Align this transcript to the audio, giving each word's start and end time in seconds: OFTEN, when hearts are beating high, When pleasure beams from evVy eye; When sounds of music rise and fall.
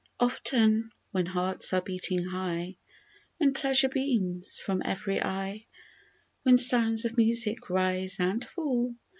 OFTEN, 0.19 0.89
when 1.11 1.27
hearts 1.27 1.73
are 1.73 1.81
beating 1.81 2.23
high, 2.23 2.75
When 3.37 3.53
pleasure 3.53 3.87
beams 3.87 4.57
from 4.57 4.81
evVy 4.81 5.21
eye; 5.23 5.67
When 6.41 6.57
sounds 6.57 7.05
of 7.05 7.17
music 7.17 7.69
rise 7.69 8.19
and 8.19 8.43
fall. 8.43 8.95